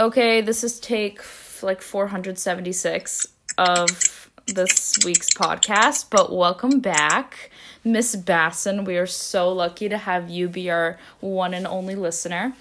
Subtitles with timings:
[0.00, 1.20] Okay, this is take
[1.60, 3.26] like 476
[3.58, 7.50] of this week's podcast, but welcome back,
[7.82, 8.84] Miss Basson.
[8.86, 12.52] We are so lucky to have you be our one and only listener.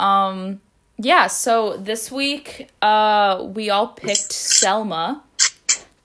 [0.00, 0.60] Um,
[0.98, 5.22] yeah, so this week, uh, we all picked Selma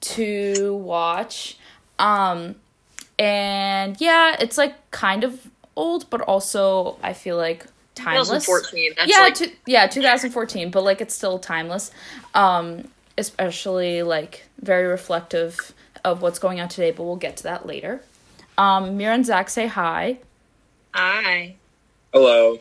[0.01, 1.57] to watch.
[1.97, 2.57] Um,
[3.17, 7.65] and yeah, it's like kind of old, but also I feel like
[7.99, 8.45] timeless.
[8.45, 8.93] 2014.
[8.97, 11.91] That's yeah, like two, yeah, 2014, but like it's still timeless.
[12.33, 15.73] Um, especially like very reflective
[16.03, 18.01] of what's going on today, but we'll get to that later.
[18.57, 20.19] Um, Mira and Zach say hi.
[20.93, 21.55] I.
[22.13, 22.59] Hello.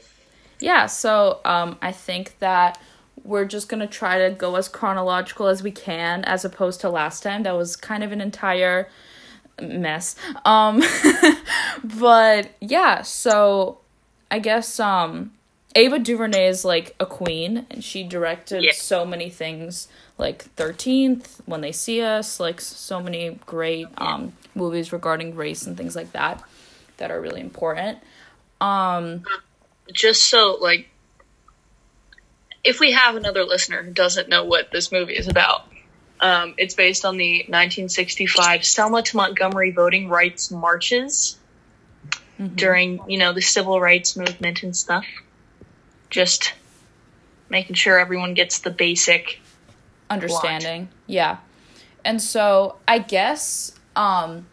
[0.60, 2.80] Yeah, so um, I think that
[3.24, 7.22] we're just gonna try to go as chronological as we can, as opposed to last
[7.22, 7.44] time.
[7.44, 8.88] That was kind of an entire
[9.60, 10.16] mess.
[10.44, 10.82] Um,
[11.84, 13.78] but yeah, so
[14.30, 15.32] I guess um,
[15.74, 18.72] Ava DuVernay is like a queen, and she directed Yeah.
[18.74, 24.92] so many things, like Thirteenth, When They See Us, like so many great um movies
[24.92, 26.42] regarding race and things like that
[26.96, 27.98] that are really important.
[28.60, 29.24] Um,
[29.92, 30.88] Just so, like,
[32.64, 35.62] if we have another listener who doesn't know what this movie is about,
[36.20, 41.38] um, it's based on the 1965 Selma to Montgomery voting rights marches
[42.54, 45.06] during, you know, the civil rights movement and stuff.
[46.10, 46.54] Just
[47.48, 49.40] making sure everyone gets the basic.
[50.10, 51.36] understanding yeah
[52.02, 54.46] and so i guess um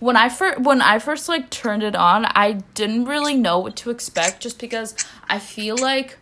[0.00, 3.74] when i first when i first like turned it on i didn't really know what
[3.74, 4.94] to expect just because
[5.30, 6.18] i feel like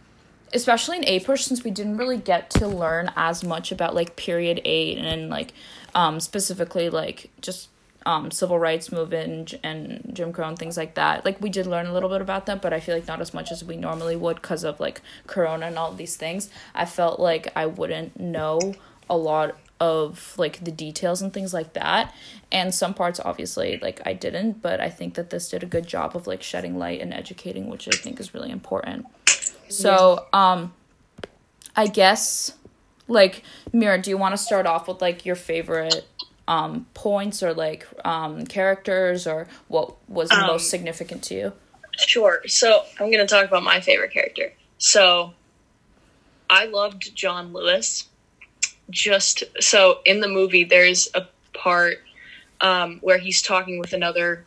[0.55, 4.61] especially in april since we didn't really get to learn as much about like period
[4.65, 5.53] eight and like
[5.97, 7.70] um specifically like just
[8.07, 11.25] um civil rights movement and, and jim crow and things like that.
[11.25, 13.35] Like we did learn a little bit about them but i feel like not as
[13.35, 16.51] much as we normally would because of like corona and all these things.
[16.75, 18.75] I felt like i wouldn't know
[19.09, 22.15] a lot of like the details and things like that.
[22.53, 25.87] And some parts obviously like i didn't but i think that this did a good
[25.87, 29.07] job of like shedding light and educating which i think is really important.
[29.69, 30.73] So um
[31.77, 32.53] i guess
[33.09, 36.07] like mira do you want to start off with like your favorite
[36.55, 41.53] um points or like um characters or what was Um, most significant to you
[42.07, 42.41] Sure.
[42.47, 44.53] So I'm going to talk about my favorite character.
[44.79, 45.35] So
[46.49, 48.09] I loved John Lewis.
[48.89, 51.99] Just so in the movie, there's a part
[52.63, 54.45] um, where he's talking with another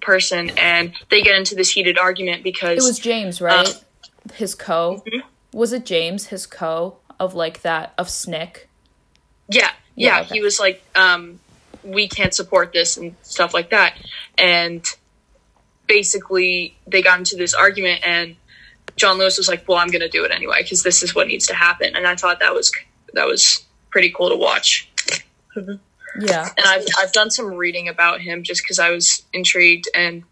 [0.00, 4.54] person, and they get into this heated argument because it was james right Uh, his
[4.54, 5.22] co mhm.
[5.52, 8.64] was it james his co of like that of SNCC
[9.48, 10.20] Yeah, Yeah, yeah.
[10.22, 10.34] okay.
[10.34, 11.38] He was like, um,
[11.86, 13.94] we can't support this and stuff like that.
[14.36, 14.84] And
[15.86, 18.36] basically, they got into this argument, and
[18.96, 21.28] John Lewis was like, "Well, I'm going to do it anyway because this is what
[21.28, 22.72] needs to happen." And I thought that was
[23.14, 24.90] that was pretty cool to watch.
[25.56, 30.24] yeah And I've I've done some reading about him just because I was intrigued, and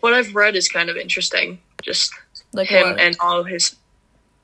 [0.00, 1.60] what I've read is kind of interesting.
[1.82, 2.12] Just
[2.52, 3.00] like him what?
[3.00, 3.76] and all of his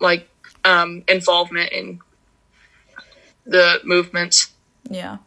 [0.01, 0.29] like
[0.65, 2.01] um, involvement in
[3.47, 4.51] the movements.
[4.91, 5.19] Yeah.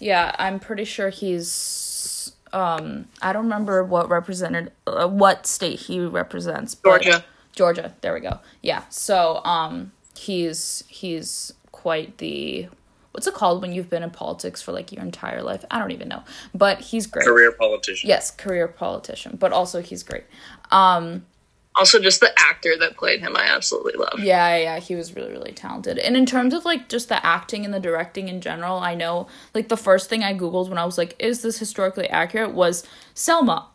[0.00, 6.00] Yeah, I'm pretty sure he's um I don't remember what represented uh, what state he
[6.00, 6.74] represents.
[6.74, 7.24] Georgia.
[7.52, 7.94] Georgia.
[8.00, 8.40] There we go.
[8.62, 8.82] Yeah.
[8.88, 12.68] So, um he's he's quite the
[13.12, 15.64] what's it called when you've been in politics for like your entire life?
[15.70, 16.24] I don't even know.
[16.54, 17.26] But he's great.
[17.26, 18.08] Career politician.
[18.08, 20.24] Yes, career politician, but also he's great.
[20.70, 21.26] Um
[21.76, 24.18] Also, just the actor that played him, I absolutely love.
[24.18, 25.98] Yeah, yeah, he was really, really talented.
[25.98, 29.28] And in terms of like just the acting and the directing in general, I know
[29.54, 32.84] like the first thing I googled when I was like, "Is this historically accurate?" was
[33.14, 33.68] Selma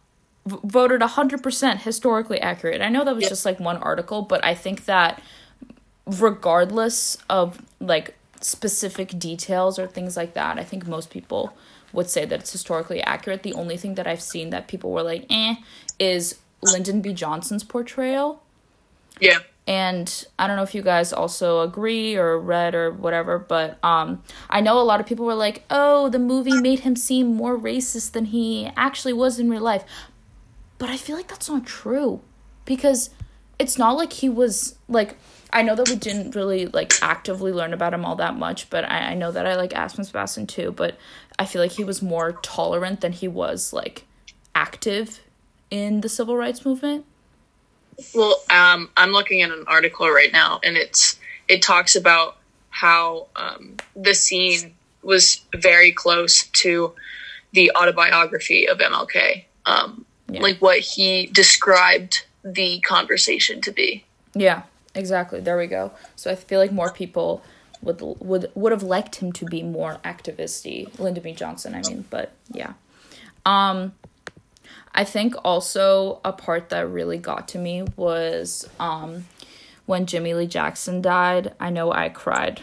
[0.45, 2.81] v- voted hundred percent historically accurate.
[2.81, 3.29] I know that was Yeah.
[3.29, 5.22] just like one article, but I think that
[6.05, 11.55] regardless of like specific details or things like that, I think most people
[11.94, 13.44] would say that it's historically accurate.
[13.44, 15.55] The only thing that I've seen that people were like, "eh,"
[15.97, 16.35] is
[16.66, 17.14] Lyndon B.
[17.14, 18.42] Johnson's portrayal
[19.20, 19.40] Yeah.
[19.68, 24.22] and I don't know if you guys also agree or read or whatever, but um,
[24.50, 27.58] I know a lot of people were like, "Oh, the movie made him seem more
[27.58, 29.84] racist than he actually was in real life,"
[30.78, 32.22] but I feel like that's not true
[32.66, 33.09] because
[33.58, 35.18] it's not like he was like.
[35.53, 38.84] I know that we didn't really like actively learn about him all that much, but
[38.84, 40.73] I, I know that I like Aspen Sebastian too.
[40.73, 40.97] But
[41.40, 44.03] I feel like he was more tolerant than he was like
[44.53, 45.22] active
[45.72, 47.06] in the civil rights movement.
[48.14, 51.17] Well, um, I'm looking at an article right now, and it's
[51.47, 52.38] it talks about
[52.70, 56.94] how um, the scene was very close to
[57.53, 60.41] the autobiography of MLK, um, Yeah.
[60.41, 64.03] like what he described the conversation to be.
[64.34, 64.64] Yeah.
[64.94, 65.40] exactly.
[65.40, 65.91] There we go.
[66.16, 67.44] So I feel like more people
[67.82, 70.88] would would would have liked him to be more activisty.
[71.00, 71.32] Lyndon B.
[71.34, 72.73] Johnson, I mean, but yeah.
[73.46, 73.94] Um
[74.96, 79.26] I think also a part that really got to me was um
[79.86, 81.53] when Jimmie Lee Jackson died.
[81.59, 82.62] I know I cried.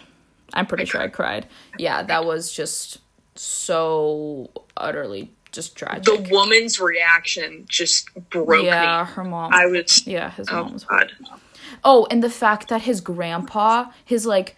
[0.55, 1.47] I'm pretty sure I cried.
[1.79, 2.99] Yeah, that was just
[3.35, 6.05] so utterly just tragic.
[6.05, 9.13] The woman's reaction just broke yeah, me.
[9.15, 9.53] her mom.
[9.53, 11.13] I was yeah, his oh mom was god.
[11.85, 14.57] Oh, and the fact that his grandpa, his like,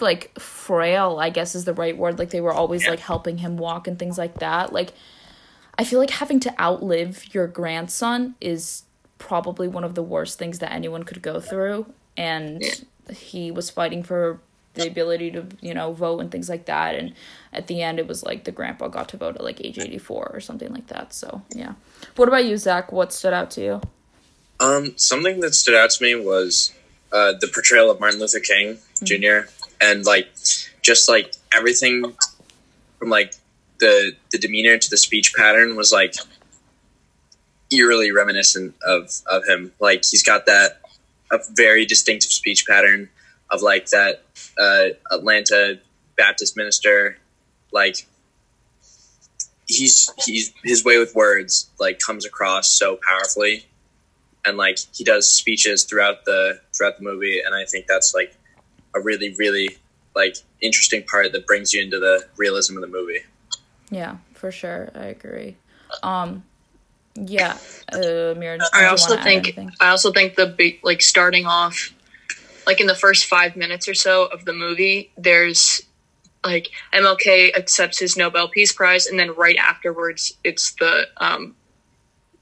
[0.00, 2.18] like frail, I guess is the right word.
[2.18, 2.90] Like they were always Yeah.
[2.90, 4.72] like helping him walk and things like that.
[4.72, 4.92] Like,
[5.80, 8.82] I feel like having to outlive your grandson is
[9.16, 11.86] probably one of the worst things that anyone could go through.
[12.18, 12.62] And
[13.10, 14.40] he was fighting for
[14.74, 16.96] the ability to, you know, vote and things like that.
[16.96, 17.14] And
[17.54, 19.96] at the end, it was like the grandpa got to vote at like age eighty
[19.96, 21.14] four or something like that.
[21.14, 21.72] So yeah.
[22.16, 22.92] What about you, Zach?
[22.92, 23.80] What stood out to you?
[24.60, 26.74] Um, something that stood out to me was
[27.10, 29.48] uh, the portrayal of Martin Luther King Jr.
[29.80, 30.28] and like
[30.82, 32.14] just like everything
[32.98, 33.32] from like
[33.80, 36.14] the the demeanor to the speech pattern was like
[37.72, 39.72] eerily reminiscent of of him.
[39.80, 40.80] Like he's got that
[41.32, 43.08] a very distinctive speech pattern
[43.50, 44.22] of like that
[44.58, 45.80] uh, Atlanta
[46.16, 47.18] Baptist minister.
[47.72, 48.06] Like
[49.70, 53.64] he's he's his way with words like comes across so powerfully
[54.44, 58.34] and like he does speeches throughout the throughout the movie and i think that's like
[58.96, 59.78] a really really
[60.16, 63.20] like interesting part that brings you into the realism of the movie
[63.90, 64.90] Yeah, for sure.
[64.94, 65.56] I agree.
[66.02, 66.44] Um,
[67.16, 67.58] yeah,
[67.92, 68.34] uh,
[68.72, 69.58] I also think?
[69.80, 71.92] I also think the big like starting off
[72.66, 75.82] like in the first five minutes or so of the movie, there's
[76.44, 81.56] like MLK accepts his Nobel Peace Prize, and then right afterwards, it's the um,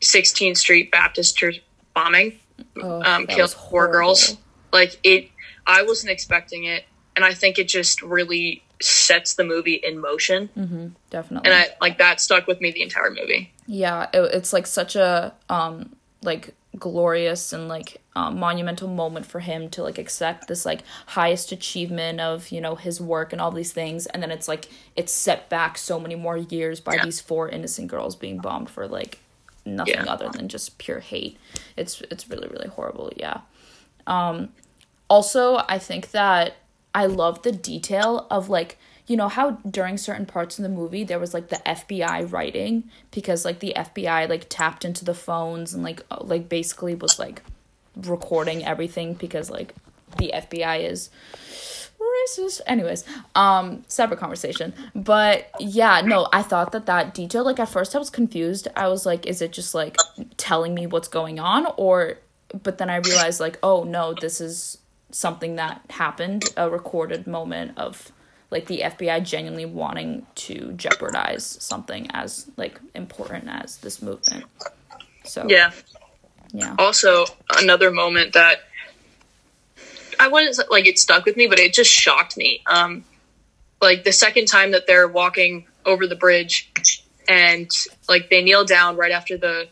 [0.00, 1.62] 16th Street Baptist Church
[1.94, 2.38] bombing,
[2.80, 4.36] Oh, um, killed four girls.
[4.72, 5.30] Like it,
[5.66, 6.84] I wasn't expecting it,
[7.16, 11.50] and I think it just really sets the movie in motion, Mm-hmm, definitely.
[11.50, 13.52] and I like that stuck with me the entire movie.
[13.66, 19.40] yeah, it, it's like such a um like glorious and like um, monumental moment for
[19.40, 23.50] him to like accept this like highest achievement of you know his work and all
[23.50, 27.04] these things and then it's like it's set back so many more years by Yeah.
[27.04, 29.18] these four innocent girls being bombed for like
[29.64, 30.04] nothing Yeah.
[30.12, 31.38] other than just pure hate
[31.76, 33.40] it's it's really really horrible yeah
[34.06, 34.50] um
[35.08, 36.56] also i think that
[36.94, 41.02] i love the detail of like you know how during certain parts of the movie
[41.02, 42.84] there was like the fbi writing?
[43.10, 47.18] Because like the fbi like tapped into the phones and like uh, like basically was
[47.18, 47.42] like
[47.96, 49.74] recording everything because like
[50.18, 51.08] the fbi is
[51.98, 52.60] racist.
[52.66, 53.04] Anyways
[53.34, 54.74] um separate conversation.
[54.94, 58.68] But yeah no i thought that that detail like at first i was confused.
[58.76, 59.96] I was like is it just like
[60.36, 61.66] telling me what's going on?
[61.78, 62.18] Or
[62.62, 64.78] but then i realized like oh no this is
[65.10, 68.12] something that happened a recorded moment of
[68.50, 74.44] like the fbi genuinely wanting to jeopardize something as like important as this movement
[75.24, 75.70] so Yeah.
[76.52, 77.24] yeah also
[77.58, 78.60] another moment that
[80.20, 82.62] I wasn't like it stuck with me, but it just shocked me.
[82.66, 83.04] Um,
[83.80, 86.70] like the second time that they're walking over the bridge,
[87.28, 87.70] and
[88.08, 89.68] like they kneel down right after the,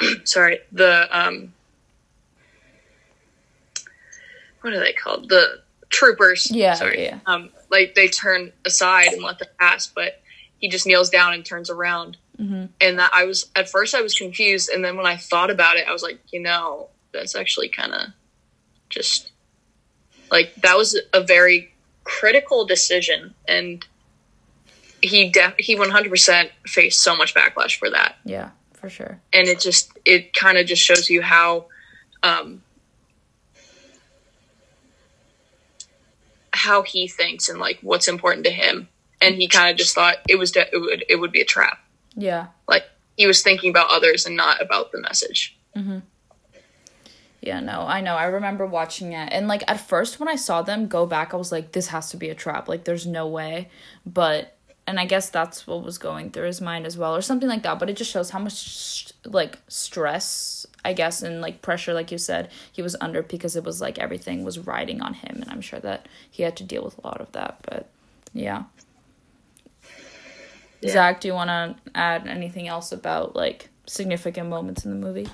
[0.24, 1.52] sorry, the um,
[4.60, 5.28] what are they called?
[5.28, 5.60] The
[5.90, 6.50] troopers.
[6.50, 7.04] Yeah, sorry.
[7.04, 7.18] yeah.
[7.26, 10.20] Um, like they turn aside and let them pass, but
[10.58, 14.00] he just kneels down and turns around hmm and that I was at first I
[14.00, 17.34] was confused, and then when I thought about it, I was like, you know, that's
[17.34, 18.08] actually kind of
[18.88, 19.32] just
[20.30, 21.72] like that was a very
[22.04, 23.84] critical decision, and
[25.02, 29.20] he def- he one hundred percent faced so much backlash for that, yeah for sure
[29.32, 31.66] and it just it kind of just shows you how.
[32.22, 32.62] Um,
[36.58, 38.88] how he thinks and like what's important to him
[39.20, 41.44] and he kind of just thought it was de- it would it would be a
[41.44, 41.78] trap
[42.14, 42.84] yeah like
[43.18, 45.58] he was thinking about others and not about the message.
[45.76, 45.98] mm-hmm.
[47.40, 48.16] Yeah, no, I know.
[48.16, 49.28] I remember watching it.
[49.32, 52.10] And like at first when I saw them go back, I was like this has
[52.10, 52.68] to be a trap.
[52.68, 53.68] Like there's no way.
[54.04, 54.57] But
[54.88, 57.62] and I guess that's what was going through his mind as well or something like
[57.64, 62.10] that, but it just shows how much like stress, I guess, and like pressure like
[62.10, 65.50] you said, he was under because it was like everything was riding on him and
[65.50, 67.90] I'm sure that he had to deal with a lot of that, but
[68.32, 68.64] yeah.
[70.80, 70.92] Yeah.
[70.92, 75.28] Zach, do you want to add anything else about like significant moments in the movie?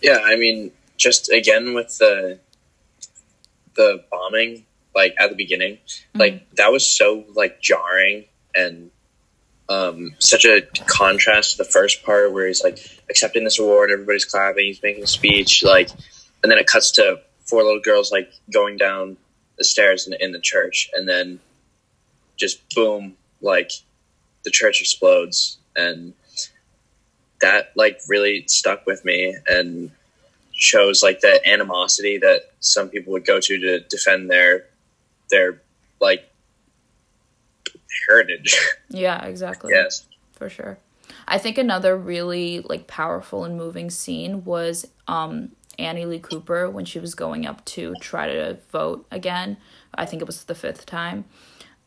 [0.00, 2.38] Yeah, I mean, just again with the
[3.74, 4.64] the bombing,
[4.98, 5.78] like at the beginning,
[6.12, 8.90] like that was so like jarring and
[9.68, 12.78] um, such a contrast to the first part where he's like
[13.08, 15.88] accepting this award, everybody's clapping, he's making a speech, like
[16.42, 19.16] and then it cuts to four little girls like going down
[19.56, 21.38] the stairs in, in the church, and then
[22.36, 23.70] just boom, like
[24.42, 26.12] the church explodes, and
[27.40, 29.92] that like really stuck with me and
[30.52, 34.64] shows like the animosity that some people would go to to defend their
[35.30, 35.62] their
[36.00, 36.30] like
[38.08, 38.56] heritage.
[38.90, 39.72] Yeah, exactly.
[39.74, 40.06] yes.
[40.32, 40.78] for sure.
[41.26, 46.84] I think another really like powerful and moving scene was um Annie Lee Cooper when
[46.86, 49.58] she was going up to try to vote again.
[49.94, 51.26] I think it was the fifth time.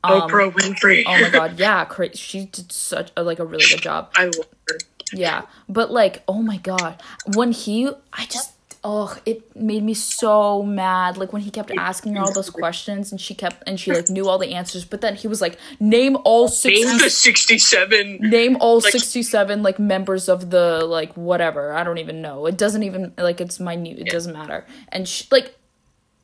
[0.04, 1.04] Um, Oprah Winfrey.
[1.06, 4.12] Oh my god, yeah, cra- she did such a, like a really good job.
[4.16, 4.78] I love her.
[5.14, 7.02] Yeah, but like, oh my god,
[7.36, 11.16] when he, I just, oh, it made me so mad.
[11.18, 14.10] Like when he kept asking her all those questions, and she kept, and she like
[14.10, 18.18] knew all the answers, but then he was like, name all Name the 67.
[18.22, 21.74] name all like- sixty-seven like members of the like whatever.
[21.74, 22.46] I don't even know.
[22.48, 24.00] It doesn't even like it's minute.
[24.00, 24.66] It doesn't matter.
[24.90, 25.56] And she like.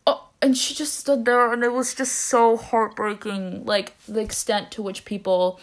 [0.09, 3.65] Oh, and she just stood there, and it was just so heartbreaking.
[3.65, 5.59] Like the extent to which people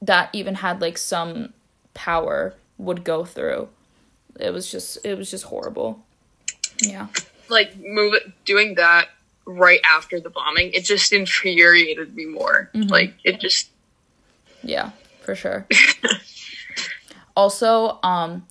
[0.00, 1.52] that even had like some
[1.94, 3.68] power would go through.
[4.40, 6.02] It was just it was just horrible.
[6.82, 7.06] Yeah.
[7.48, 9.08] Like, move doing that
[9.44, 12.70] right after the bombing, it just infuriated me more.
[12.74, 13.70] Like, it just,
[14.62, 14.90] Yeah,
[15.22, 15.66] for sure.
[17.36, 18.46] also, um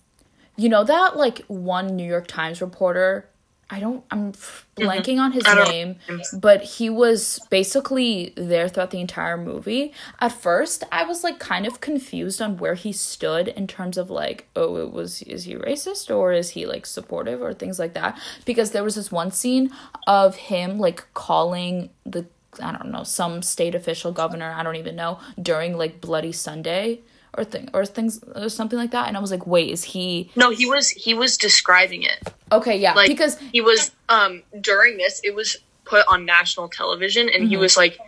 [0.56, 3.26] you know that like one New York Times reporter,
[3.72, 5.96] I don't I'm f- blanking on his name,
[6.34, 9.94] but he was basically there throughout the entire movie.
[10.20, 14.10] At first, I was like kind of confused on where he stood in terms of
[14.10, 17.94] like, oh, it was is he racist or is he like supportive or things like
[17.94, 18.20] that?
[18.44, 19.70] Because there was this one scene
[20.06, 22.26] of him like calling the
[22.62, 27.00] I don't know, some state official governor, I don't even know, during like Bloody Sunday
[27.36, 29.08] or thing or things or something like that.
[29.08, 32.32] And I was like, wait, is he no, he was, he was describing it.
[32.50, 32.92] okay, yeah.
[32.94, 37.56] Like, because he was, um, during this, it was put on national television, and he
[37.56, 37.98] was like,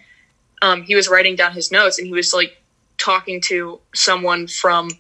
[0.63, 2.61] um, he was writing down his notes, and he was like
[2.99, 4.91] talking to someone from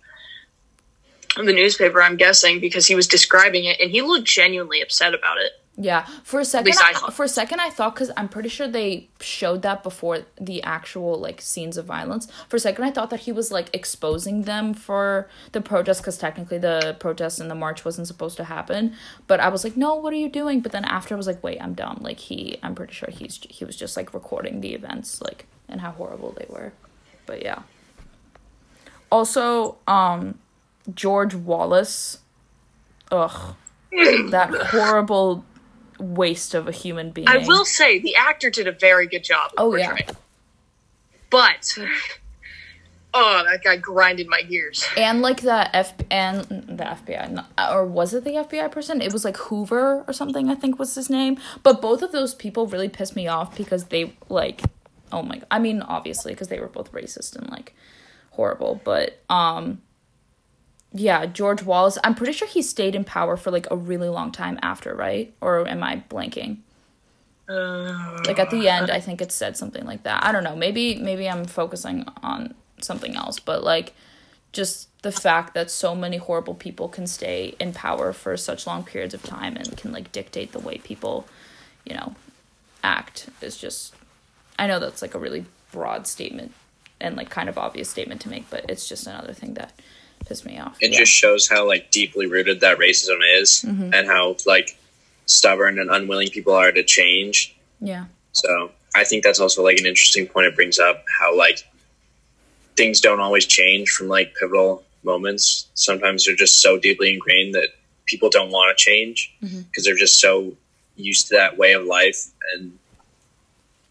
[1.37, 5.39] the newspaper, I'm guessing, because he was describing it, and he looked genuinely upset about
[5.39, 5.53] it.
[5.77, 9.09] Yeah, for a second, I for a second, I thought because I'm pretty sure they
[9.21, 12.29] showed that before the actual like scenes of violence.
[12.49, 16.17] For a second, I thought that he was like exposing them for the protest because
[16.17, 18.95] technically the protest and the march wasn't supposed to happen.
[19.27, 20.61] But I was like, no, what are you doing?
[20.61, 21.99] But then after, I was like, wait, I'm dumb.
[22.01, 25.81] Like he, I'm pretty sure he's he was just like recording the events like and
[25.81, 26.73] how horrible they were.
[27.27, 27.63] But yeah.
[29.11, 30.39] Also, um,
[30.95, 32.19] George Wallace.
[33.11, 33.57] Ugh,
[33.91, 35.45] that horrible
[36.05, 37.29] waste of a human being.
[37.29, 39.53] I will say the actor did a very good job.
[39.57, 39.97] Of Oh, yeah.
[41.31, 41.77] but
[43.13, 44.85] oh, that guy grinded my gears.
[44.97, 49.01] and like the F and the FBI, not- or was it the FBI person?
[49.01, 50.49] It was like Hoover or something.
[50.51, 51.39] I think was his name.
[51.63, 54.61] But both of those people really pissed me off because they like,
[55.13, 55.41] oh my.
[55.51, 57.75] I mean, obviously because they were both racist and like
[58.31, 58.81] horrible.
[58.85, 59.81] But um,
[60.95, 61.99] yeah, George Wallace.
[62.05, 65.35] I'm pretty sure he stayed in power for like a really long time after, right?
[65.41, 66.59] Or am I blanking?
[67.47, 70.57] Uh, like at the end i think it said something like that i don't know
[70.57, 73.93] maybe maybe i'm focusing on something else but like
[74.53, 78.83] just the fact that so many horrible people can stay in power for such long
[78.83, 81.27] periods of time and can like dictate the way people
[81.85, 82.15] you know
[82.83, 83.95] act is just
[84.59, 86.51] i know that's like a really broad statement
[86.99, 89.75] and like kind of obvious statement to make but it's just another thing that
[90.27, 90.99] pissed me off It Yeah.
[90.99, 93.93] just shows how like deeply rooted that racism is, mm-hmm.
[93.95, 94.77] and how like
[95.27, 97.55] stubborn and unwilling people are to change.
[97.81, 101.67] yeah So I think that's also like an interesting point it brings up how like
[102.77, 105.69] things don't always change from like pivotal moments.
[105.75, 107.71] Sometimes they're just so deeply ingrained that
[108.07, 109.61] people don't want to change mm-hmm.
[109.61, 110.55] because they're just so
[110.97, 112.79] used to that way of life and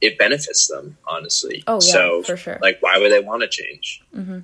[0.02, 1.64] it benefits them honestly.
[1.68, 2.60] Oh, yeah, so for sure.
[2.62, 4.02] like why would they want to change?
[4.16, 4.40] Mm-hmm.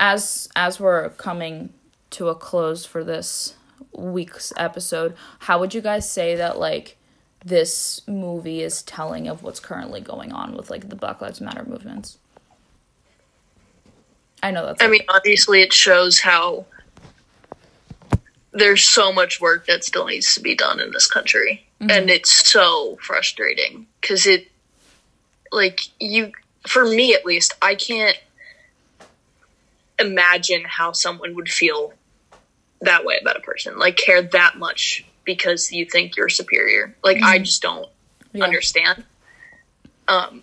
[0.00, 1.72] As as we're coming
[2.10, 3.54] to a close for this
[3.92, 6.96] week's episode, how would you guys say that like
[7.44, 11.64] this movie is telling of what's currently going on with like the Black Lives Matter
[11.64, 12.18] movements?
[14.42, 16.64] I know that's I mean, obviously, it shows how
[18.52, 21.90] there's so much work that still needs to be done in this country, mm-hmm.
[21.90, 24.48] and it's so frustrating because it,
[25.52, 26.32] like, you,
[26.66, 28.16] for me at least, I can't
[30.00, 31.92] imagine how someone would feel
[32.80, 36.96] that way about a person, like care that much because you think you're superior.
[37.04, 37.88] Like, I just don't
[38.32, 38.44] Yeah.
[38.44, 39.04] understand.
[40.08, 40.42] Um,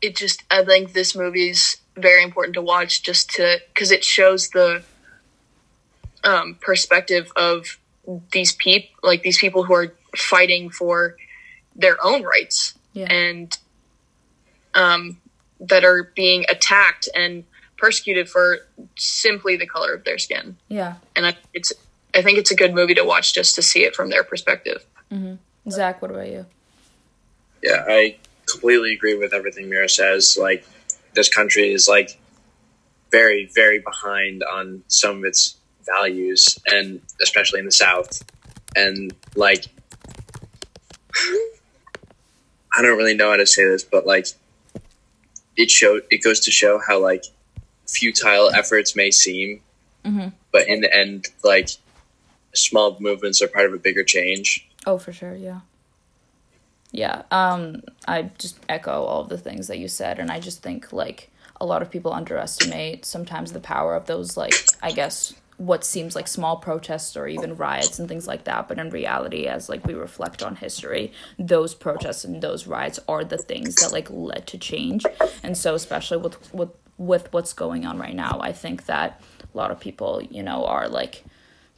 [0.00, 4.50] it just I think this movie's very important to watch just to because it shows
[4.50, 4.84] the
[6.24, 7.78] um, perspective of
[8.32, 11.16] these people, like these people who are fighting for
[11.74, 13.06] their own rights Yeah.
[13.12, 13.56] and
[14.74, 15.18] um,
[15.60, 17.44] that are being attacked and
[17.78, 18.58] persecuted for
[18.96, 20.56] simply the color of their skin.
[20.68, 20.96] Yeah.
[21.16, 21.72] And I, it's
[22.14, 24.84] I think it's a good movie to watch just to see it from their perspective.
[25.10, 25.70] Mm-hmm.
[25.70, 26.46] Zach, what about you?
[27.62, 28.16] Yeah, I
[28.46, 30.38] completely agree with everything Mira says.
[30.40, 30.66] Like,
[31.14, 32.18] this country is like
[33.10, 38.22] very, very behind on some of its values, and especially in the South.
[38.76, 39.66] And like,
[42.76, 44.26] I don't really know how to say this, but like,
[45.56, 47.24] it show it goes to show how like
[47.88, 49.60] futile efforts may seem,
[50.04, 50.32] Mhm.
[50.52, 51.70] but in the end, like,
[52.54, 54.66] small movements are part of a bigger change.
[54.86, 55.60] Oh, for sure, yeah.
[56.90, 60.62] Yeah, um, I just echo all of the things that you said, and I just
[60.62, 61.30] think like
[61.60, 66.14] a lot of people underestimate sometimes the power of those like I guess what seems
[66.14, 69.84] like small protests or even riots and things like that, but in reality, as like
[69.86, 74.46] we reflect on history, those protests and those riots are the things that like led
[74.46, 75.04] to change,
[75.42, 79.20] and so especially with with with what's going on right now, I think that
[79.54, 81.24] a lot of people, you know, are like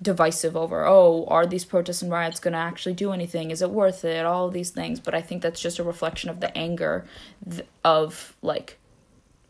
[0.03, 3.51] divisive over oh are these protests and riots going to actually do anything?
[3.51, 4.25] Is it worth it?
[4.25, 4.99] All these things.
[4.99, 7.05] But i think that's just a reflection of the anger
[7.49, 8.79] th- of like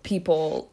[0.02, 0.70] people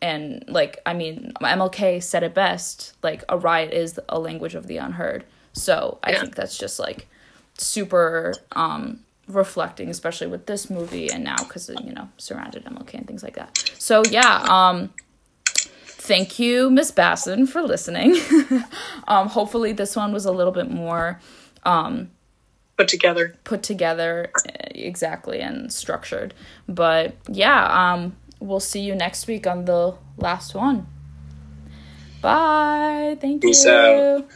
[0.00, 4.66] and like i mean mlk said it best like a riot is a language of
[4.68, 5.24] the unheard.
[5.54, 6.20] So i Yeah.
[6.20, 7.08] think that's just like
[7.58, 13.06] super um reflecting especially with this movie and now because you know surrounded mlk and
[13.08, 13.58] things like that.
[13.78, 14.92] So yeah um
[15.84, 18.16] thank you miss basson for listening.
[19.08, 21.20] Um hopefully this one was a little bit more
[21.64, 22.10] um,
[22.76, 23.34] Put together.
[23.44, 26.34] put together uh, exactly and structured.
[26.68, 30.86] But yeah um we'll see you next week on the last one.
[32.20, 33.16] Bye.
[33.20, 33.70] Thank Peace you.
[33.70, 34.26] out.